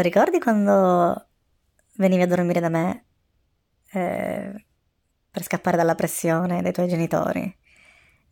[0.00, 1.28] Lo ricordi quando
[1.96, 3.04] venivi a dormire da me
[3.92, 4.64] eh,
[5.30, 7.54] per scappare dalla pressione dei tuoi genitori,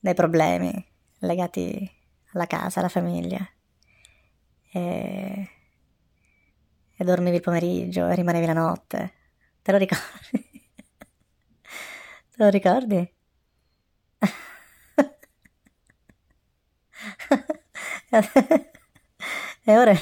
[0.00, 0.82] dai problemi
[1.18, 1.86] legati
[2.32, 3.46] alla casa, alla famiglia?
[4.72, 5.48] E,
[6.96, 9.12] e dormivi il pomeriggio e rimanevi la notte.
[9.60, 10.40] Te lo ricordi?
[12.32, 12.96] Te lo ricordi?
[19.64, 19.92] e ora...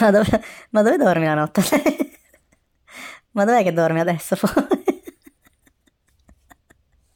[0.00, 1.62] ma, dove, ma dove dormi la notte?
[3.32, 4.36] ma dov'è che dormi adesso?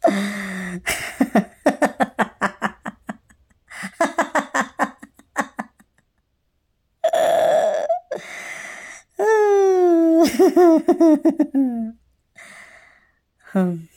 [13.54, 13.93] hmm.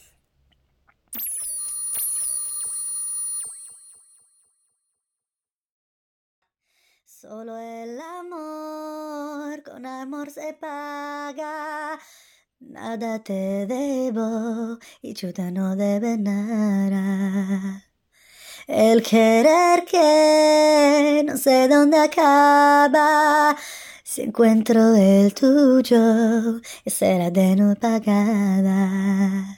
[7.19, 11.97] Solo el amor, con amor se paga.
[12.59, 17.83] Nada te debo y chuta no debe nada.
[18.67, 23.57] El querer que no sé dónde acaba.
[24.03, 29.57] Si encuentro el tuyo, será de no pagada.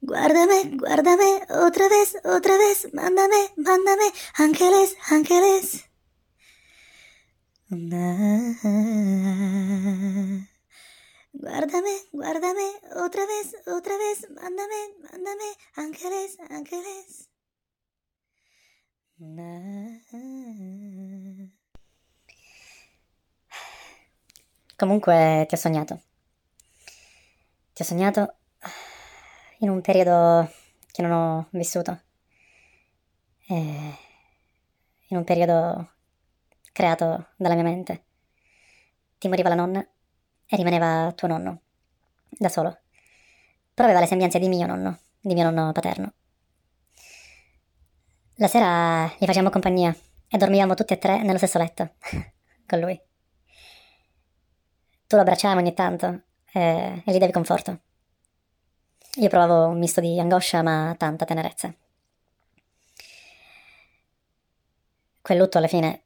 [0.00, 5.89] Guárdame, guárdame, otra vez, otra vez, mándame, mándame, ángeles, ángeles.
[11.32, 12.66] Guárdame, guárdame,
[12.96, 15.44] otra vez, otra vez, mándame, mándame,
[15.76, 17.28] ángeles, ángeles.
[24.76, 26.02] Comunque ti ho sognato.
[27.72, 28.34] Ti ho sognato
[29.60, 30.52] in un periodo
[30.90, 32.00] che non ho vissuto.
[33.46, 33.54] E
[35.06, 35.98] in un periodo
[36.72, 38.04] creato dalla mia mente.
[39.18, 41.60] Ti moriva la nonna e rimaneva tuo nonno,
[42.28, 42.78] da solo.
[43.74, 46.12] Però aveva le sembianze di mio nonno, di mio nonno paterno.
[48.34, 49.94] La sera gli facevamo compagnia
[50.28, 51.94] e dormivamo tutti e tre nello stesso letto,
[52.66, 52.98] con lui.
[55.06, 56.22] Tu lo abbracciavi ogni tanto
[56.52, 57.80] e, e gli davi conforto.
[59.16, 61.74] Io provavo un misto di angoscia ma tanta tenerezza.
[65.20, 66.04] Quel lutto alla fine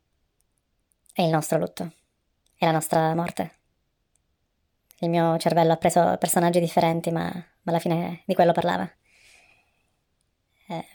[1.15, 1.93] è il nostro lutto,
[2.57, 3.53] è la nostra morte.
[4.99, 8.91] Il mio cervello ha preso personaggi differenti, ma, ma alla fine di quello parlava.
[10.67, 10.89] Eh,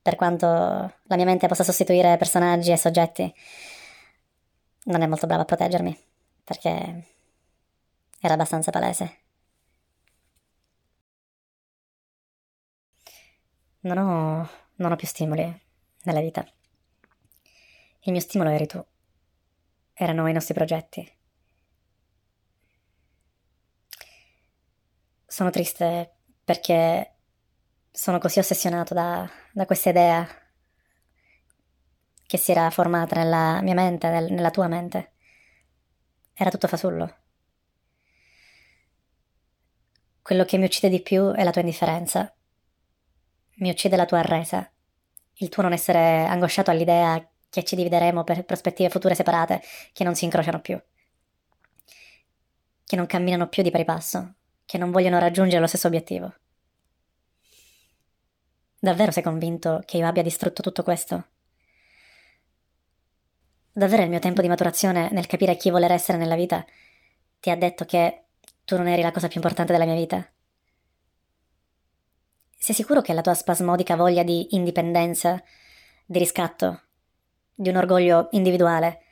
[0.00, 3.34] per quanto la mia mente possa sostituire personaggi e soggetti,
[4.84, 5.98] non è molto brava a proteggermi,
[6.44, 7.06] perché
[8.20, 9.18] era abbastanza palese.
[13.80, 15.60] Non ho, non ho più stimoli
[16.04, 16.46] nella vita.
[18.04, 18.84] Il mio stimolo eri tu
[20.02, 21.10] erano i nostri progetti.
[25.24, 27.16] Sono triste perché
[27.90, 30.26] sono così ossessionato da, da questa idea
[32.26, 35.12] che si era formata nella mia mente, nel, nella tua mente.
[36.34, 37.16] Era tutto fasullo.
[40.20, 42.34] Quello che mi uccide di più è la tua indifferenza.
[43.56, 44.70] Mi uccide la tua arresa.
[45.34, 49.60] Il tuo non essere angosciato all'idea che ci divideremo per prospettive future separate,
[49.92, 50.80] che non si incrociano più,
[52.86, 56.34] che non camminano più di pari passo, che non vogliono raggiungere lo stesso obiettivo.
[58.78, 61.26] Davvero sei convinto che io abbia distrutto tutto questo?
[63.70, 66.64] Davvero il mio tempo di maturazione nel capire chi voler essere nella vita
[67.38, 68.28] ti ha detto che
[68.64, 70.26] tu non eri la cosa più importante della mia vita?
[72.56, 75.42] Sei sicuro che la tua spasmodica voglia di indipendenza,
[76.06, 76.84] di riscatto,
[77.62, 79.02] di un orgoglio individuale,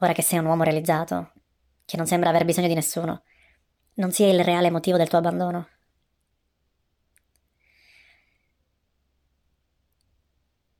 [0.00, 1.32] ora che sei un uomo realizzato,
[1.86, 3.22] che non sembra aver bisogno di nessuno,
[3.94, 5.68] non sia il reale motivo del tuo abbandono.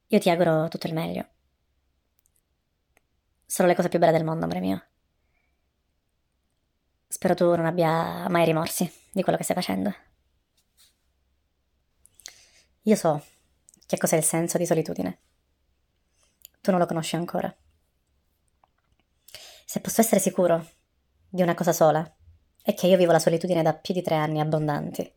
[0.09, 1.27] Io ti auguro tutto il meglio.
[3.47, 4.85] Sono le cose più belle del mondo, amore mio.
[7.09, 9.95] Spero tu non abbia mai rimorsi di quello che stai facendo.
[12.83, 13.25] Io so
[13.87, 15.21] che cos'è il senso di solitudine
[16.65, 17.55] tu non lo conosci ancora.
[19.67, 20.67] Se posso essere sicuro
[21.29, 22.11] di una cosa sola,
[22.63, 25.13] è che io vivo la solitudine da più di tre anni abbondanti.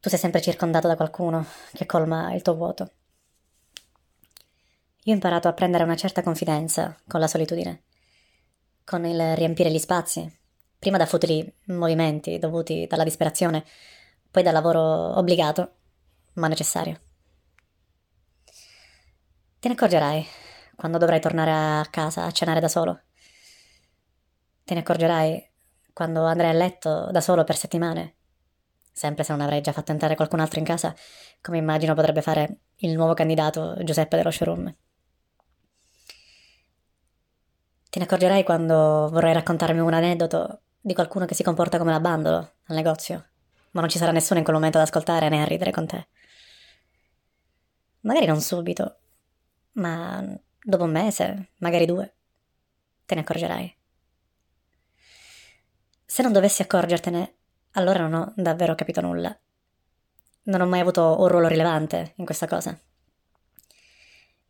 [0.00, 1.44] Tu sei sempre circondato da qualcuno
[1.74, 2.90] che colma il tuo vuoto.
[5.02, 7.82] Io ho imparato a prendere una certa confidenza con la solitudine,
[8.82, 10.26] con il riempire gli spazi,
[10.78, 13.62] prima da futili movimenti dovuti dalla disperazione,
[14.30, 15.74] poi dal lavoro obbligato,
[16.34, 16.98] ma necessario.
[19.58, 20.26] Te ne accorgerai
[20.76, 23.00] quando dovrai tornare a casa a cenare da solo.
[24.64, 25.50] Te ne accorgerai
[25.92, 28.14] quando andrai a letto da solo per settimane.
[28.92, 30.94] Sempre se non avrai già fatto entrare qualcun altro in casa,
[31.40, 34.74] come immagino potrebbe fare il nuovo candidato Giuseppe dello showroom.
[37.88, 42.00] Te ne accorgerai quando vorrai raccontarmi un aneddoto di qualcuno che si comporta come la
[42.00, 43.28] bandolo al negozio,
[43.70, 46.08] ma non ci sarà nessuno in quel momento ad ascoltare né a ridere con te.
[48.00, 48.98] Magari non subito,
[49.76, 50.24] ma
[50.62, 52.14] dopo un mese, magari due,
[53.04, 53.76] te ne accorgerai.
[56.04, 57.34] Se non dovessi accorgertene,
[57.72, 59.36] allora non ho davvero capito nulla.
[60.44, 62.78] Non ho mai avuto un ruolo rilevante in questa cosa.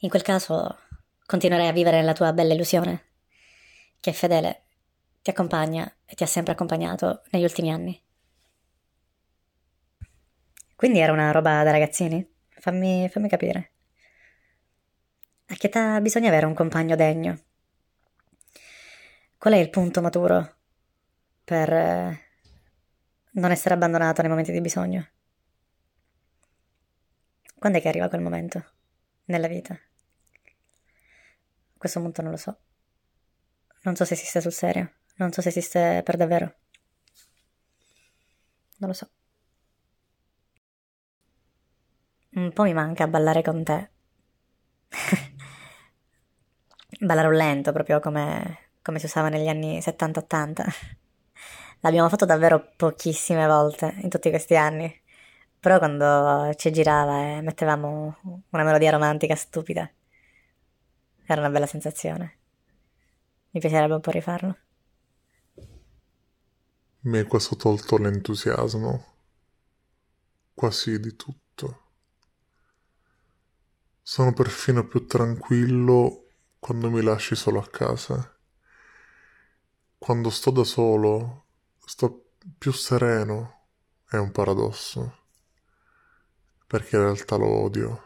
[0.00, 0.78] In quel caso
[1.24, 3.04] continuerai a vivere nella tua bella illusione,
[4.00, 4.62] che è fedele,
[5.22, 8.00] ti accompagna e ti ha sempre accompagnato negli ultimi anni.
[10.76, 12.24] Quindi era una roba da ragazzini?
[12.48, 13.75] Fammi, fammi capire.
[15.48, 17.38] A che età bisogna avere un compagno degno?
[19.38, 20.56] Qual è il punto maturo
[21.44, 22.20] per eh,
[23.32, 25.08] non essere abbandonato nei momenti di bisogno?
[27.56, 28.64] Quando è che arriva quel momento
[29.26, 29.72] nella vita?
[29.74, 29.78] A
[31.78, 32.58] questo punto non lo so.
[33.82, 36.56] Non so se esiste sul serio, non so se esiste per davvero.
[38.78, 39.08] Non lo so.
[42.34, 43.90] Un po' mi manca ballare con te.
[47.00, 50.64] ballare un lento, proprio come, come si usava negli anni 70-80.
[51.80, 55.02] L'abbiamo fatto davvero pochissime volte in tutti questi anni.
[55.58, 58.16] Però quando ci girava e mettevamo
[58.50, 59.90] una melodia romantica stupida,
[61.24, 62.38] era una bella sensazione.
[63.50, 64.56] Mi piacerebbe un po' rifarlo.
[67.00, 69.04] Mi hai quasi tolto l'entusiasmo,
[70.54, 71.80] quasi di tutto.
[74.02, 76.25] Sono perfino più tranquillo
[76.66, 78.36] quando mi lasci solo a casa.
[79.96, 81.44] Quando sto da solo,
[81.78, 83.68] sto più sereno.
[84.04, 85.26] È un paradosso
[86.66, 88.02] perché in realtà lo odio.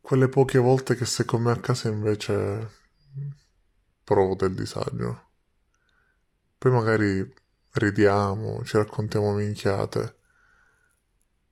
[0.00, 2.70] Quelle poche volte che sei con me a casa invece
[4.02, 5.28] provo del disagio.
[6.58, 7.34] Poi magari
[7.74, 10.18] ridiamo, ci raccontiamo minchiate.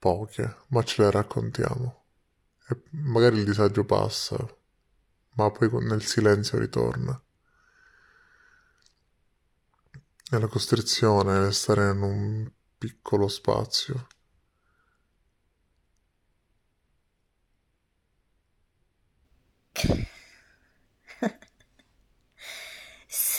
[0.01, 1.98] Poche, ma ce le raccontiamo.
[2.71, 4.37] E magari il disagio passa,
[5.37, 7.21] ma poi nel silenzio ritorna.
[10.31, 14.07] È la costrizione stare in un piccolo spazio.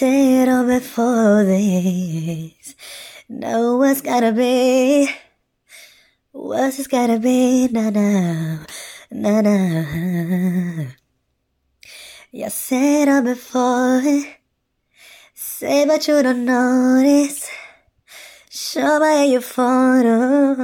[0.01, 2.75] All before this.
[3.27, 5.07] Know what's gotta be.
[6.31, 7.67] What's it gotta be?
[7.71, 8.65] Na na,
[9.11, 10.85] na na.
[12.31, 14.01] Yeah, said it before.
[15.33, 17.49] Say but you don't notice.
[18.49, 20.55] Show by your photo.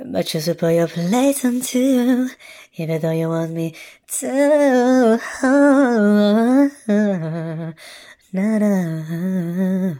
[0.00, 2.28] But you put your place on too,
[2.74, 3.74] even though you want me
[4.18, 5.20] to.
[8.32, 9.94] Na na.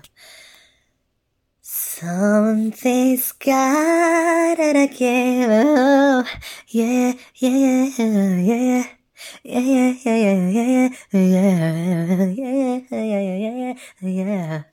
[1.98, 5.50] Something's gotta give.
[5.50, 6.22] Oh,
[6.68, 8.84] yeah, yeah, yeah, yeah.
[9.42, 11.28] Yeah, yeah, yeah, yeah, yeah,
[12.22, 14.64] yeah, yeah, yeah, yeah, yeah, yeah.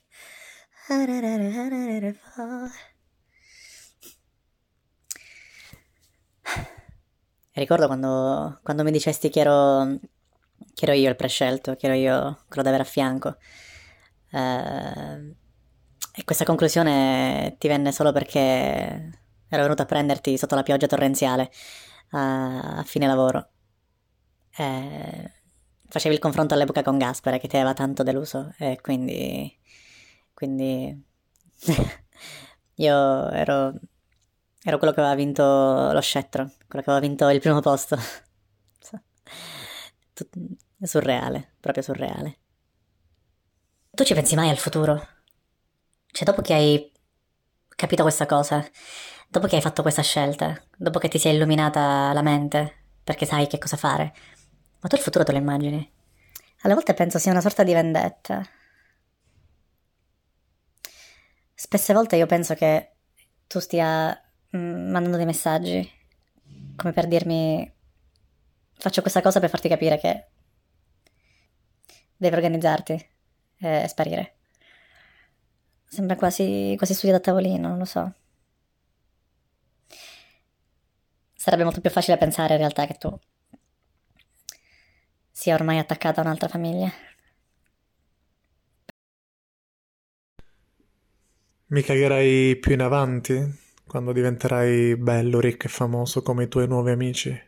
[7.54, 9.98] Ricordo quando, quando mi dicesti che ero,
[10.76, 13.38] che ero io il prescelto, che ero io quello da avere a fianco.
[14.32, 15.34] Uh,
[16.16, 18.40] e questa conclusione ti venne solo perché
[19.48, 21.52] ero venuto a prenderti sotto la pioggia torrenziale
[22.12, 23.50] a, a fine lavoro
[24.58, 25.32] eh,
[25.88, 29.58] facevi il confronto all'epoca con Gaspare che ti aveva tanto deluso e quindi,
[30.34, 31.04] quindi
[32.76, 33.74] io ero,
[34.64, 37.98] ero quello che aveva vinto lo scettro, quello che aveva vinto il primo posto.
[40.82, 42.38] Surreale, proprio surreale.
[43.92, 45.15] Tu ci pensi mai al futuro?
[46.16, 46.92] Cioè, dopo che hai
[47.76, 48.66] capito questa cosa,
[49.28, 53.26] dopo che hai fatto questa scelta, dopo che ti si è illuminata la mente, perché
[53.26, 54.16] sai che cosa fare,
[54.80, 55.92] ma tu il futuro te lo immagini?
[56.62, 58.48] Alle volte penso sia una sorta di vendetta.
[61.54, 62.94] Spesse volte io penso che
[63.46, 64.18] tu stia
[64.56, 65.92] mm, mandando dei messaggi,
[66.78, 67.70] come per dirmi
[68.78, 70.28] faccio questa cosa per farti capire che
[72.16, 73.10] devi organizzarti
[73.58, 74.35] e sparire.
[75.96, 78.14] Sembra quasi, quasi studiato a tavolino, non lo so.
[81.34, 83.18] Sarebbe molto più facile pensare in realtà che tu
[85.32, 86.92] sia ormai attaccata a un'altra famiglia.
[91.68, 96.92] Mi cagherai più in avanti, quando diventerai bello, ricco e famoso come i tuoi nuovi
[96.92, 97.42] amici.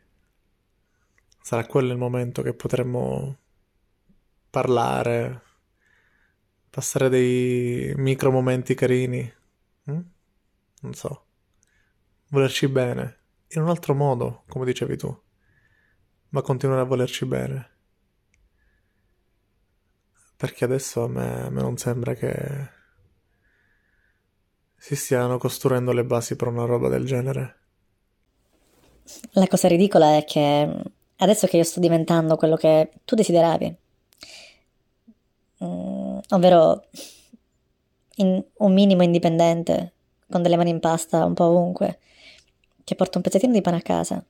[1.41, 3.37] Sarà quello il momento che potremmo
[4.49, 5.41] parlare,
[6.77, 9.33] passare dei micro momenti carini.
[9.89, 9.99] Mm?
[10.81, 11.25] Non so.
[12.27, 13.17] Volerci bene,
[13.47, 15.21] in un altro modo, come dicevi tu,
[16.29, 17.69] ma continuare a volerci bene.
[20.35, 22.69] Perché adesso a me, a me non sembra che
[24.75, 27.59] si stiano costruendo le basi per una roba del genere.
[29.31, 30.83] La cosa ridicola è che
[31.15, 33.77] adesso che io sto diventando quello che tu desideravi,
[35.63, 35.96] mm,
[36.29, 36.85] ovvero
[38.15, 39.93] in un minimo indipendente,
[40.29, 41.99] con delle mani in pasta un po' ovunque,
[42.83, 44.23] che porta un pezzettino di pane a casa.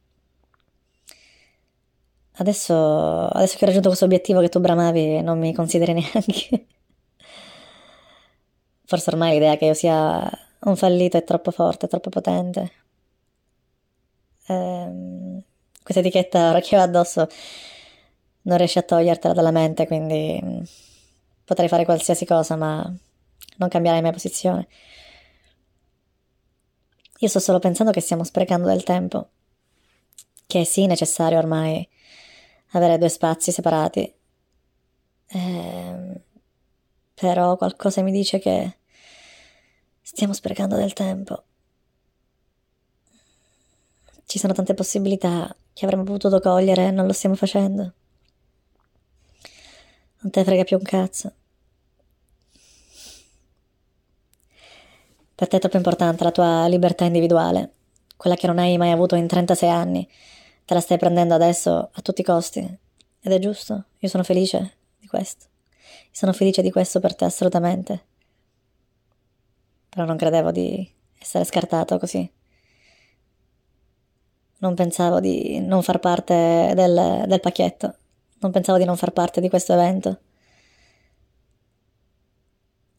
[2.39, 6.65] Adesso, adesso che ho raggiunto questo obiettivo che tu bramavi, non mi consideri neanche.
[8.85, 12.71] Forse ormai l'idea che io sia un fallito è troppo forte, troppo potente.
[14.47, 15.41] Ehm,
[15.83, 17.27] questa etichetta ora che ho addosso
[18.43, 20.61] non riesci a togliertela dalla mente, quindi mm,
[21.47, 22.93] potrei fare qualsiasi cosa, ma
[23.55, 24.67] non cambiare la mia posizione.
[27.19, 29.29] Io sto solo pensando che stiamo sprecando del tempo,
[30.45, 31.87] che è sì necessario ormai
[32.71, 34.13] avere due spazi separati.
[35.29, 36.21] Eh,
[37.13, 38.77] però qualcosa mi dice che
[40.01, 41.43] stiamo sprecando del tempo.
[44.25, 47.93] Ci sono tante possibilità che avremmo potuto cogliere e non lo stiamo facendo.
[50.27, 51.31] Non te frega più un cazzo.
[55.33, 57.75] Per te è troppo importante la tua libertà individuale,
[58.17, 60.05] quella che non hai mai avuto in 36 anni.
[60.65, 62.59] Te la stai prendendo adesso a tutti i costi.
[62.59, 65.45] Ed è giusto, io sono felice di questo.
[66.11, 68.05] Sono felice di questo per te assolutamente.
[69.87, 72.29] Però non credevo di essere scartato così.
[74.57, 77.95] Non pensavo di non far parte del, del pacchetto.
[78.39, 80.19] Non pensavo di non far parte di questo evento.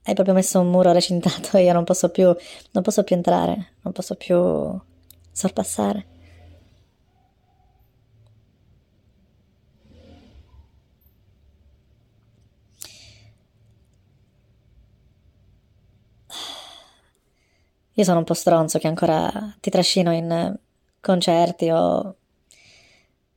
[0.02, 2.34] Hai proprio messo un muro recintato e io non posso più,
[2.72, 4.36] non posso più entrare, non posso più
[5.30, 6.06] sorpassare.
[17.92, 19.30] Io sono un po' stronzo che ancora
[19.60, 20.56] ti trascino in
[21.00, 22.16] concerti o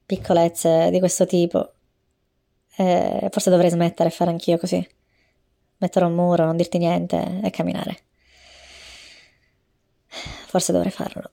[0.05, 1.73] piccolezze di questo tipo.
[2.81, 4.85] E forse dovrei smettere e fare anch'io così
[5.77, 7.97] mettere un muro, non dirti niente e camminare.
[10.47, 11.31] Forse dovrei farlo.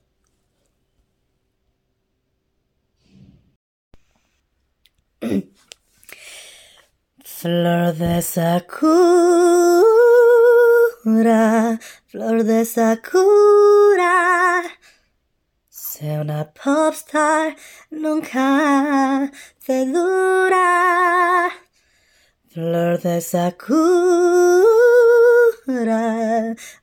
[7.23, 8.59] Flor de sakura,
[12.05, 14.61] flor de sakura.
[15.91, 17.55] Se una popstar
[17.89, 19.31] nunca
[19.65, 21.49] te dura.
[22.53, 23.55] Flor de sakura,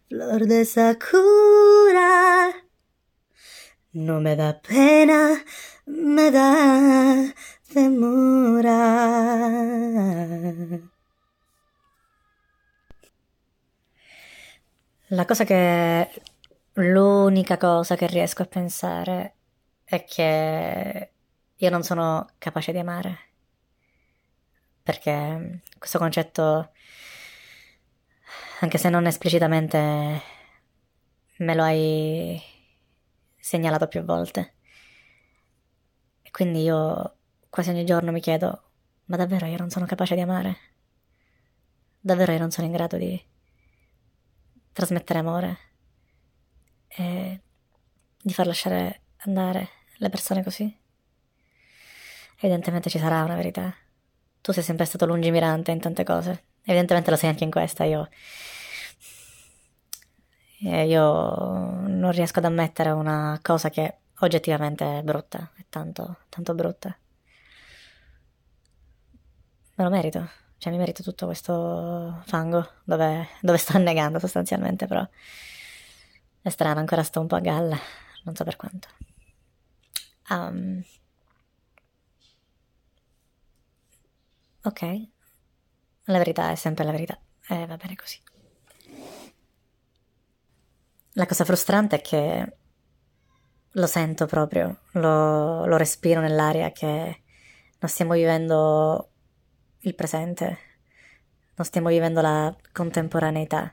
[0.08, 2.52] flor de sakura.
[3.92, 5.44] No me da pena,
[5.86, 7.32] me da
[7.72, 8.80] temura.
[15.10, 16.10] La cosa che...
[16.78, 19.36] L'unica cosa che riesco a pensare
[19.82, 21.12] è che
[21.54, 23.18] io non sono capace di amare
[24.82, 26.72] perché questo concetto,
[28.60, 30.22] anche se non esplicitamente,
[31.38, 32.40] me lo hai
[33.38, 34.54] segnalato più volte.
[36.20, 37.16] E quindi io
[37.48, 38.62] quasi ogni giorno mi chiedo,
[39.06, 40.56] ma davvero io non sono capace di amare?
[41.98, 43.18] Davvero io non sono in grado di
[44.72, 45.65] trasmettere amore
[46.88, 47.40] e
[48.20, 50.74] di far lasciare andare le persone così?
[52.38, 53.74] Evidentemente ci sarà una verità.
[54.40, 56.44] Tu sei sempre stato lungimirante in tante cose.
[56.64, 57.84] Evidentemente lo sei anche in questa.
[57.84, 58.08] Io.
[60.58, 61.34] Io
[61.86, 65.50] non riesco ad ammettere una cosa che oggettivamente è brutta.
[65.56, 66.96] È tanto, tanto brutta.
[69.74, 70.28] Me lo merito.
[70.58, 75.06] Cioè, mi merito tutto questo fango dove, dove sto annegando sostanzialmente, però.
[76.46, 77.76] È strano, ancora sto un po' a galla.
[78.22, 78.88] Non so per quanto.
[80.30, 80.80] Um,
[84.62, 84.82] Ok,
[86.06, 88.20] la verità è sempre la verità e va bene così.
[91.12, 92.56] la cosa frustrante è che
[93.70, 97.22] lo sento proprio, lo, lo respiro nell'aria che
[97.78, 99.10] non stiamo vivendo
[99.80, 100.58] il presente,
[101.54, 103.72] non stiamo vivendo la contemporaneità.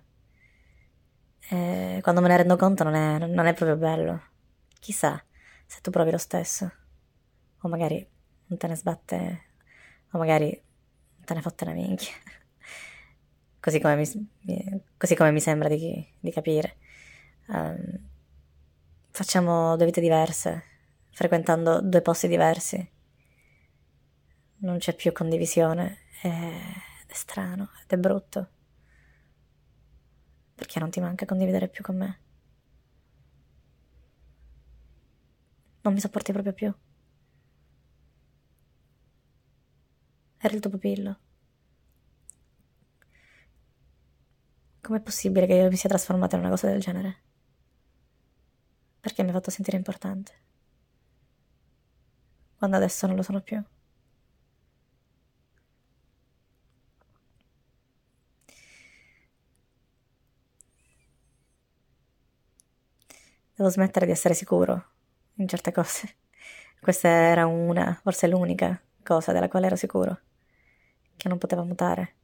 [1.50, 4.21] E quando me ne rendo conto non è, non è proprio bello.
[4.79, 5.21] Chissà
[5.65, 6.71] se tu provi lo stesso.
[7.62, 8.05] O magari
[8.47, 9.43] non te ne sbatte,
[10.12, 10.62] o magari
[11.23, 12.13] te ne fotte una minchia.
[13.59, 16.75] Così come mi, così come mi sembra di, di capire.
[17.47, 18.09] Um,
[19.09, 20.63] facciamo due vite diverse,
[21.12, 22.91] frequentando due posti diversi.
[24.57, 26.31] Non c'è più condivisione ed
[27.07, 28.50] è strano ed è brutto.
[30.63, 32.20] Perché non ti manca condividere più con me?
[35.82, 36.74] Non mi sopporti proprio più.
[40.38, 41.20] Eri il tuo pupillo.
[44.79, 47.17] Com'è possibile che io mi sia trasformata in una cosa del genere?
[49.01, 50.32] Perché mi ha fatto sentire importante.
[52.55, 53.62] Quando adesso non lo sono più.
[63.63, 64.88] Devo smettere di essere sicuro
[65.36, 66.17] in certe cose.
[66.82, 70.20] Questa era una, forse l'unica cosa della quale ero sicuro,
[71.15, 72.15] che non poteva mutare,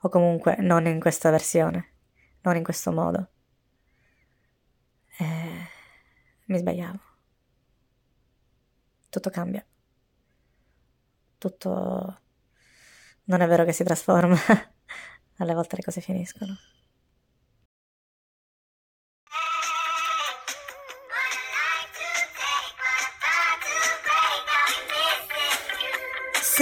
[0.00, 1.92] o comunque non in questa versione,
[2.40, 3.30] non in questo modo.
[5.18, 5.24] E
[6.46, 6.98] mi sbagliavo.
[9.08, 9.64] Tutto cambia.
[11.38, 12.20] Tutto...
[13.26, 14.34] Non è vero che si trasforma.
[15.38, 16.56] Alle volte le cose finiscono.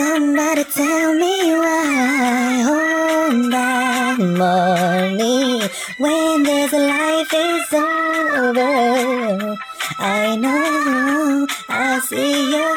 [0.00, 5.60] Somebody tell me why on that morning
[5.98, 9.58] when this life is over.
[9.98, 12.68] I know I'll see you.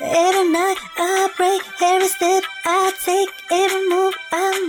[0.00, 4.17] Every night I pray, every step I take, every move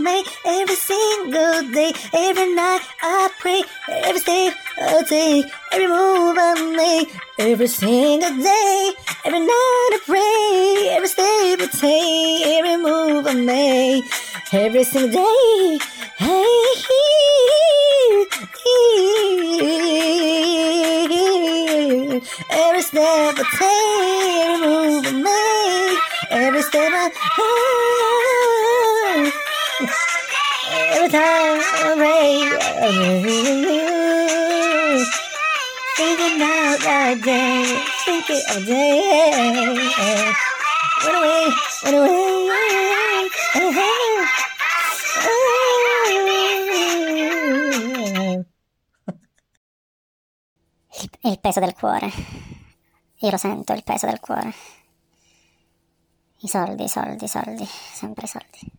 [0.10, 1.92] make, every single day.
[2.14, 8.92] Every night I pray, every step I take, every move I make, every single day.
[9.26, 14.06] Every night I pray, every step I take, every move I make,
[14.54, 15.80] every single day.
[16.18, 16.60] Hey,
[22.64, 26.00] every step I take, every move I make,
[26.32, 28.49] every step I take,
[50.92, 52.12] Il, il peso del cuore.
[53.20, 54.54] Io lo sento, il peso del cuore.
[56.42, 58.79] I soldi, i soldi, i soldi, sempre i soldi.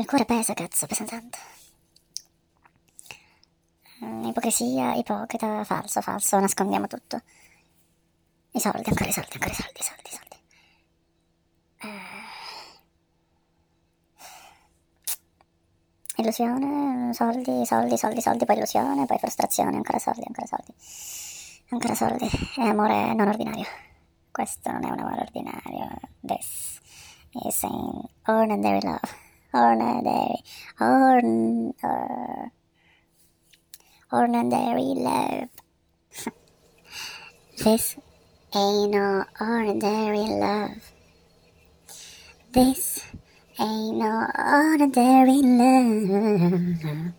[0.00, 1.36] Il cuore pesa, cazzo, pesa tanto.
[4.02, 7.20] Mm, ipocrisia, ipocrita, falso, falso, nascondiamo tutto.
[8.52, 10.36] I soldi, ancora i soldi, ancora i soldi, i soldi, i soldi.
[16.16, 20.74] Uh, illusione, soldi, soldi, soldi, soldi, poi illusione, poi frustrazione, ancora soldi, ancora soldi.
[21.68, 22.26] Ancora soldi.
[22.56, 23.66] E amore non ordinario.
[24.30, 25.90] Questo non è un amore ordinario.
[26.22, 26.80] This
[27.44, 29.28] is an ordinary love.
[29.52, 30.36] Ordinary.
[34.12, 35.48] Ordinary love.
[37.58, 37.96] this
[38.54, 40.92] ain't no ordinary love.
[42.52, 43.04] This
[43.58, 47.12] ain't no ordinary love.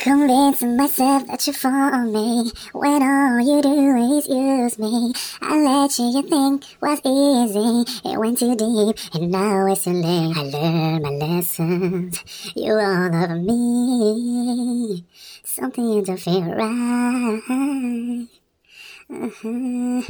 [0.00, 5.12] Convincing myself that you for me when all you do is use me.
[5.42, 8.08] I let you, you think was easy.
[8.08, 10.34] It went too deep, and now it's too late.
[10.34, 12.24] I learned my lessons.
[12.56, 15.04] You all over me.
[15.44, 18.39] Something don't feel right.
[19.10, 20.00] Mm-hmm.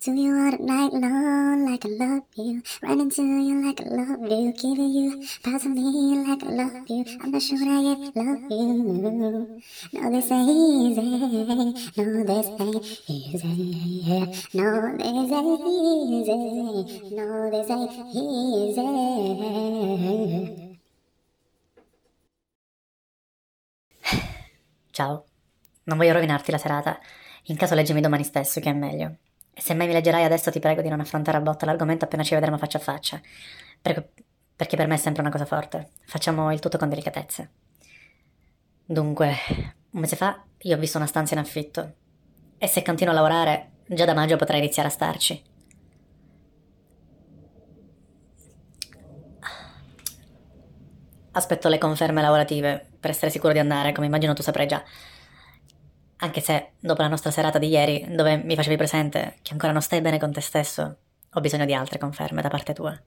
[0.00, 2.62] Do you want a night long like I love you?
[2.80, 6.88] Running to you like I love you, giving you parts of me like I love
[6.88, 7.04] you.
[7.20, 9.60] I'm not sure I yet love you.
[9.92, 11.02] No, this ain't easy.
[11.98, 13.52] No, this ain't easy.
[14.54, 17.12] No, this ain't easy.
[17.14, 17.92] No, this ain't
[24.08, 24.24] easy.
[24.94, 25.27] Ciao.
[25.88, 26.98] Non voglio rovinarti la serata.
[27.44, 29.16] In caso leggimi domani stesso, che è meglio.
[29.54, 32.22] E se mai mi leggerai adesso ti prego di non affrontare a botta l'argomento appena
[32.22, 33.20] ci vedremo faccia a faccia.
[33.80, 34.10] Perché,
[34.54, 35.88] perché per me è sempre una cosa forte.
[36.04, 37.48] Facciamo il tutto con delicatezza.
[38.84, 39.34] Dunque,
[39.90, 41.94] un mese fa io ho visto una stanza in affitto.
[42.58, 45.42] E se continuo a lavorare, già da maggio potrei iniziare a starci.
[51.30, 54.84] Aspetto le conferme lavorative per essere sicuro di andare, come immagino tu saprai già.
[56.20, 59.82] Anche se, dopo la nostra serata di ieri, dove mi facevi presente che ancora non
[59.82, 60.96] stai bene con te stesso,
[61.32, 63.00] ho bisogno di altre conferme da parte tua.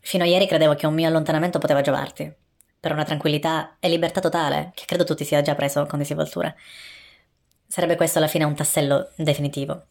[0.00, 2.32] Fino a ieri credevo che un mio allontanamento poteva giovarti,
[2.80, 6.54] per una tranquillità e libertà totale che credo tu ti sia già preso con disinvoltura.
[7.66, 9.84] Sarebbe questo alla fine un tassello definitivo.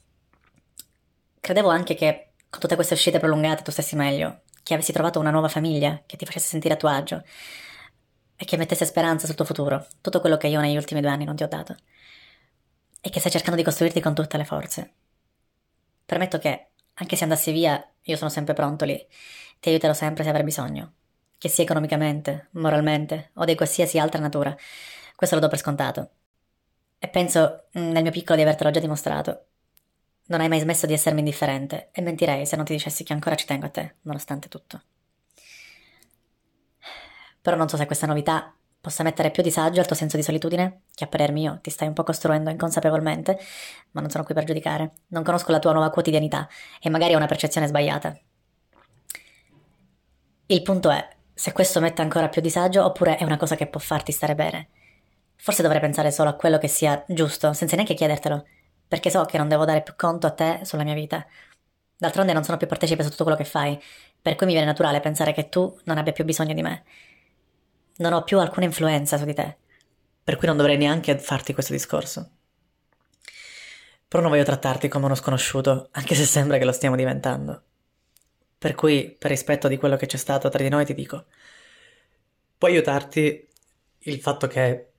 [1.39, 5.29] Credevo anche che con tutte queste uscite prolungate tu stessi meglio, che avessi trovato una
[5.29, 7.23] nuova famiglia che ti facesse sentire a tuo agio
[8.37, 11.25] e che mettesse speranza sul tuo futuro, tutto quello che io negli ultimi due anni
[11.25, 11.75] non ti ho dato.
[13.01, 14.93] E che stai cercando di costruirti con tutte le forze.
[16.05, 19.05] Permetto che, anche se andassi via, io sono sempre pronto lì.
[19.59, 20.93] Ti aiuterò sempre se avrai bisogno.
[21.37, 24.55] Che sia economicamente, moralmente o di qualsiasi altra natura.
[25.15, 26.09] Questo lo do per scontato.
[26.99, 29.45] E penso, mm, nel mio piccolo, di avertelo già dimostrato.
[30.27, 33.35] Non hai mai smesso di essermi indifferente e mentirei se non ti dicessi che ancora
[33.35, 34.81] ci tengo a te, nonostante tutto.
[37.47, 40.81] Però non so se questa novità possa mettere più disagio al tuo senso di solitudine,
[40.93, 43.39] che a parer mio ti stai un po' costruendo inconsapevolmente,
[43.91, 44.91] ma non sono qui per giudicare.
[45.07, 46.45] Non conosco la tua nuova quotidianità
[46.81, 48.19] e magari ho una percezione sbagliata.
[50.47, 53.79] Il punto è se questo mette ancora più disagio oppure è una cosa che può
[53.79, 54.67] farti stare bene.
[55.37, 58.45] Forse dovrei pensare solo a quello che sia giusto, senza neanche chiedertelo,
[58.89, 61.25] perché so che non devo dare più conto a te sulla mia vita.
[61.95, 63.81] D'altronde non sono più partecipe su tutto quello che fai,
[64.21, 66.83] per cui mi viene naturale pensare che tu non abbia più bisogno di me
[67.97, 69.57] non ho più alcuna influenza su di te,
[70.23, 72.31] per cui non dovrei neanche farti questo discorso.
[74.07, 77.63] Però non voglio trattarti come uno sconosciuto, anche se sembra che lo stiamo diventando.
[78.57, 81.25] Per cui, per rispetto di quello che c'è stato tra di noi, ti dico,
[82.57, 83.47] può aiutarti
[83.99, 84.91] il fatto che...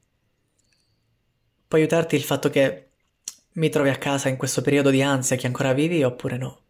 [1.67, 2.91] può aiutarti il fatto che
[3.53, 6.63] mi trovi a casa in questo periodo di ansia che ancora vivi oppure no.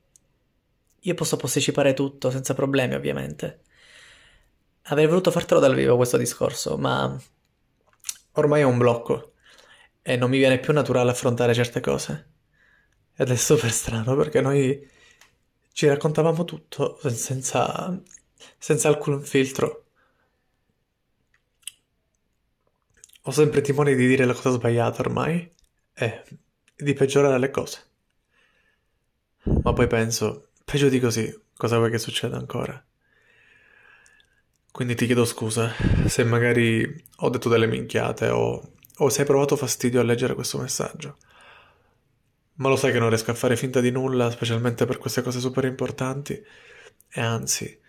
[1.01, 3.63] Io posso posticipare tutto senza problemi, ovviamente.
[4.91, 7.15] Avrei voluto fartelo dal vivo questo discorso, ma
[8.33, 9.35] ormai è un blocco
[10.01, 12.31] e non mi viene più naturale affrontare certe cose.
[13.15, 14.89] Ed è super strano perché noi
[15.73, 18.01] ci raccontavamo tutto senza,
[18.57, 19.85] senza alcun filtro.
[23.25, 25.53] Ho sempre timore di dire la cosa sbagliata ormai
[25.93, 26.25] e
[26.75, 27.83] di peggiorare le cose.
[29.43, 32.83] Ma poi penso, peggio di così, cosa vuoi che succeda ancora?
[34.71, 35.73] Quindi ti chiedo scusa
[36.07, 40.59] se magari ho detto delle minchiate o, o se hai provato fastidio a leggere questo
[40.59, 41.17] messaggio.
[42.55, 45.41] Ma lo sai che non riesco a fare finta di nulla, specialmente per queste cose
[45.41, 46.41] super importanti.
[47.11, 47.81] E anzi,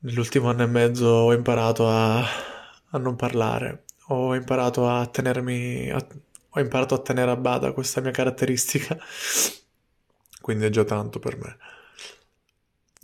[0.00, 6.04] nell'ultimo anno e mezzo ho imparato a, a non parlare, ho imparato a tenermi, a,
[6.50, 8.98] ho imparato a tenere a bada questa mia caratteristica.
[10.40, 11.56] Quindi è già tanto per me.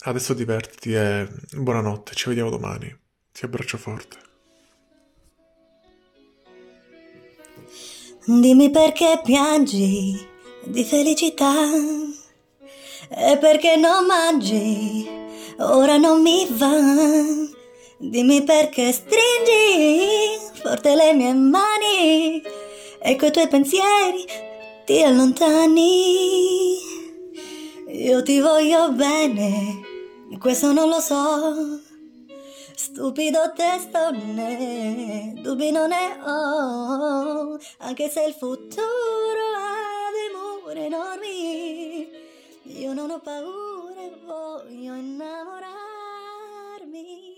[0.02, 2.90] Adesso divertiti e buonanotte, ci vediamo domani.
[3.32, 4.16] Ti abbraccio forte.
[8.24, 10.26] Dimmi perché piangi
[10.64, 11.52] di felicità
[13.10, 15.06] e perché non mangi,
[15.58, 16.78] ora non mi va.
[17.98, 22.42] Dimmi perché stringi forte le mie mani
[23.02, 24.24] e coi tuoi pensieri
[24.86, 26.78] ti allontani.
[27.88, 29.88] Io ti voglio bene
[30.32, 31.80] e questo non lo so.
[32.76, 42.08] Stupido testo né, dubbi non ne ho, anche se il futuro ha dei muri enormi,
[42.62, 47.29] io non ho paura e voglio innamorarmi.